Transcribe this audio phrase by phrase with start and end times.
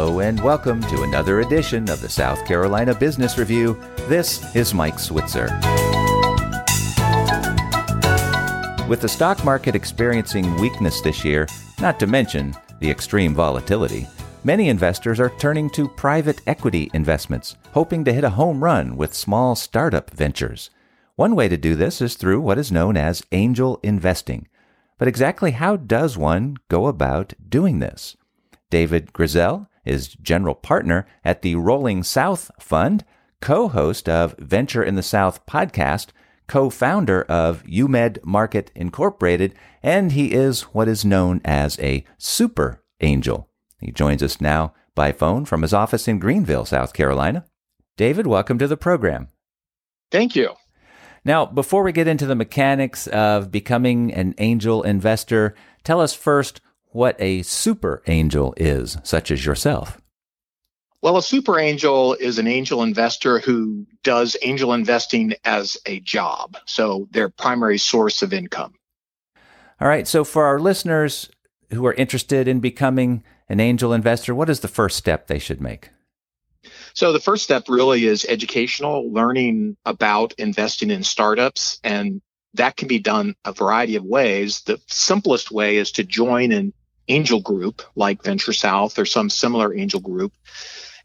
[0.00, 3.78] Hello, and welcome to another edition of the South Carolina Business Review.
[4.08, 5.48] This is Mike Switzer.
[8.88, 11.46] With the stock market experiencing weakness this year,
[11.82, 14.08] not to mention the extreme volatility,
[14.42, 19.12] many investors are turning to private equity investments, hoping to hit a home run with
[19.12, 20.70] small startup ventures.
[21.16, 24.48] One way to do this is through what is known as angel investing.
[24.96, 28.16] But exactly how does one go about doing this?
[28.70, 33.04] David Grizzell is general partner at the Rolling South Fund,
[33.40, 36.08] co host of Venture in the South podcast,
[36.46, 42.82] co founder of UMed Market Incorporated, and he is what is known as a super
[43.00, 43.48] angel.
[43.80, 47.44] He joins us now by phone from his office in Greenville, South Carolina.
[47.96, 49.28] David, welcome to the program.
[50.10, 50.54] Thank you.
[51.24, 56.60] Now, before we get into the mechanics of becoming an angel investor, tell us first
[56.92, 60.00] what a super angel is, such as yourself.
[61.02, 66.58] Well, a super angel is an angel investor who does angel investing as a job,
[66.66, 68.74] so their primary source of income.
[69.80, 70.06] All right.
[70.06, 71.30] So, for our listeners
[71.70, 75.60] who are interested in becoming an angel investor, what is the first step they should
[75.60, 75.88] make?
[76.92, 81.80] So, the first step really is educational, learning about investing in startups.
[81.82, 82.20] And
[82.54, 84.60] that can be done a variety of ways.
[84.62, 86.74] The simplest way is to join an
[87.08, 90.32] angel group like Venture South or some similar angel group.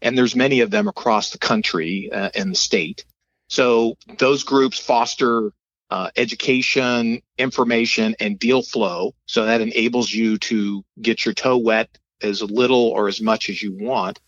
[0.02, 3.04] And there's many of them across the country uh, and the state.
[3.48, 5.52] So those groups foster
[5.90, 9.14] uh, education, information, and deal flow.
[9.26, 11.88] So that enables you to get your toe wet
[12.22, 14.20] as little or as much as you want.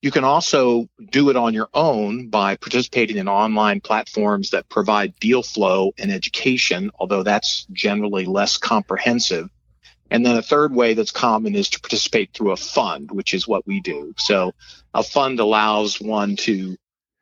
[0.00, 5.18] You can also do it on your own by participating in online platforms that provide
[5.18, 9.50] deal flow and education, although that's generally less comprehensive.
[10.10, 13.46] And then a third way that's common is to participate through a fund, which is
[13.46, 14.14] what we do.
[14.16, 14.54] So
[14.94, 16.76] a fund allows one to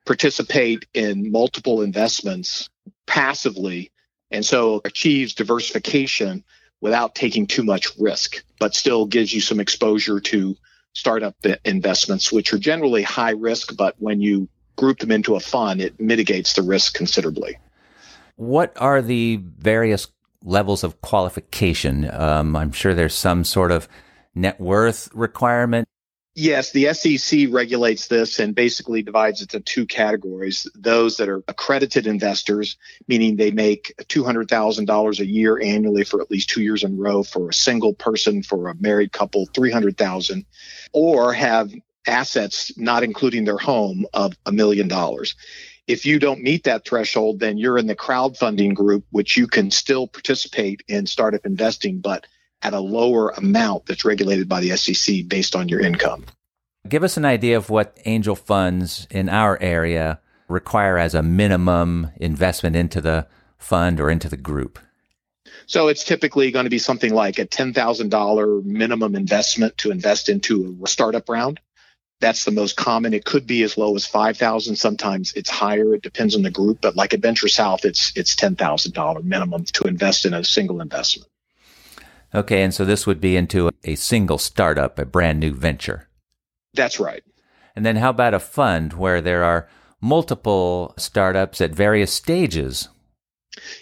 [0.05, 2.69] participate in multiple investments
[3.07, 3.91] passively
[4.31, 6.45] and so achieves diversification
[6.81, 10.57] without taking too much risk, but still gives you some exposure to
[10.95, 11.35] startup
[11.65, 15.99] investments, which are generally high risk, but when you group them into a fund, it
[16.01, 17.59] mitigates the risk considerably.
[18.37, 20.09] What are the various
[20.47, 22.09] levels of qualification.
[22.11, 23.89] Um, I'm sure there's some sort of
[24.35, 25.89] net worth requirement.
[26.39, 30.71] Yes, the SEC regulates this and basically divides it into two categories.
[30.75, 32.77] Those that are accredited investors,
[33.09, 37.23] meaning they make $200,000 a year annually for at least two years in a row
[37.23, 40.45] for a single person, for a married couple, 300,000,
[40.93, 41.73] or have
[42.07, 45.35] assets not including their home of a million dollars
[45.87, 49.71] if you don't meet that threshold, then you're in the crowdfunding group, which you can
[49.71, 52.27] still participate in startup investing, but
[52.63, 56.25] at a lower amount that's regulated by the SEC based on your income.
[56.89, 62.11] Give us an idea of what angel funds in our area require as a minimum
[62.17, 63.27] investment into the
[63.59, 64.79] fund or into the group.
[65.67, 70.79] So it's typically going to be something like a $10,000 minimum investment to invest into
[70.85, 71.61] a startup round.
[72.21, 73.13] That's the most common.
[73.13, 74.77] It could be as low as five thousand.
[74.77, 75.95] Sometimes it's higher.
[75.95, 76.81] It depends on the group.
[76.81, 80.81] But like Adventure South, it's it's ten thousand dollar minimum to invest in a single
[80.81, 81.31] investment.
[82.35, 86.09] Okay, and so this would be into a single startup, a brand new venture.
[86.75, 87.23] That's right.
[87.75, 89.69] And then how about a fund where there are
[90.01, 92.89] multiple startups at various stages?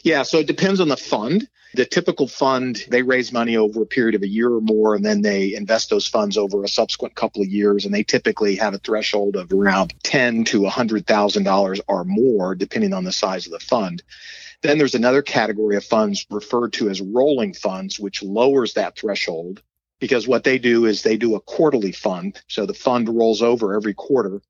[0.03, 1.49] Yeah, so it depends on the fund.
[1.75, 5.05] The typical fund, they raise money over a period of a year or more, and
[5.05, 7.85] then they invest those funds over a subsequent couple of years.
[7.85, 12.55] And they typically have a threshold of around ten to hundred thousand dollars or more,
[12.55, 14.03] depending on the size of the fund.
[14.63, 19.61] Then there's another category of funds referred to as rolling funds, which lowers that threshold
[20.05, 22.39] because what they do is they do a quarterly fund.
[22.47, 24.43] So the fund rolls over every quarter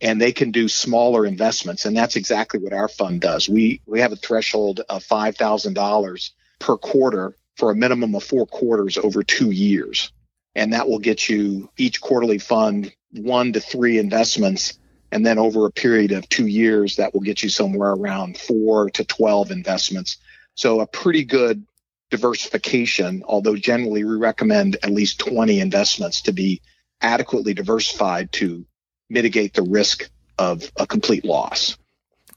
[0.00, 1.84] and they can do smaller investments.
[1.84, 3.48] And that's exactly what our fund does.
[3.48, 6.30] We, we have a threshold of $5,000
[6.60, 10.12] per quarter for a minimum of four quarters over two years.
[10.54, 14.78] And that will get you each quarterly fund one to three investments.
[15.10, 18.90] And then over a period of two years, that will get you somewhere around four
[18.90, 20.18] to 12 investments.
[20.54, 21.66] So a pretty good
[22.10, 26.60] diversification, although generally we recommend at least 20 investments to be
[27.00, 28.64] adequately diversified to
[29.08, 31.76] mitigate the risk of a complete loss.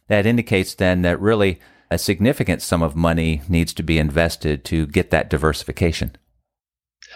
[0.08, 1.60] That indicates then that really
[1.90, 6.16] a significant sum of money needs to be invested to get that diversification.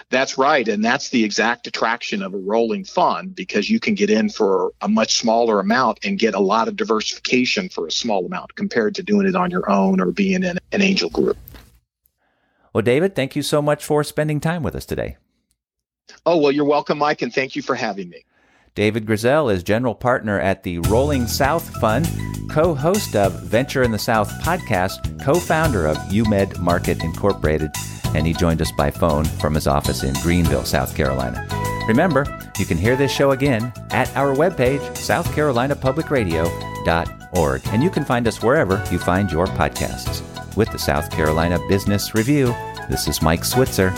[0.09, 0.67] That's right.
[0.67, 4.71] And that's the exact attraction of a rolling fund because you can get in for
[4.81, 8.95] a much smaller amount and get a lot of diversification for a small amount compared
[8.95, 11.37] to doing it on your own or being in an angel group.
[12.73, 15.17] Well, David, thank you so much for spending time with us today.
[16.25, 18.25] Oh, well, you're welcome, Mike, and thank you for having me.
[18.75, 22.07] David Grizzell is general partner at the Rolling South Fund,
[22.49, 27.71] co host of Venture in the South podcast, co founder of UMed Market Incorporated,
[28.13, 31.47] and he joined us by phone from his office in Greenville, South Carolina.
[31.87, 32.25] Remember,
[32.59, 38.43] you can hear this show again at our webpage, southcarolinapublicradio.org, and you can find us
[38.43, 40.21] wherever you find your podcasts.
[40.57, 42.47] With the South Carolina Business Review,
[42.89, 43.91] this is Mike Switzer.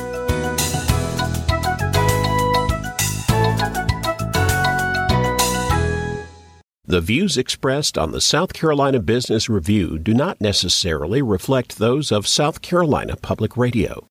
[6.84, 12.28] The views expressed on the South Carolina Business Review do not necessarily reflect those of
[12.28, 14.10] South Carolina Public Radio.